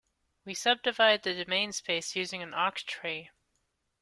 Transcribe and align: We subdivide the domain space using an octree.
We 0.45 0.55
subdivide 0.55 1.21
the 1.21 1.35
domain 1.35 1.73
space 1.73 2.15
using 2.15 2.41
an 2.41 2.53
octree. 2.53 3.29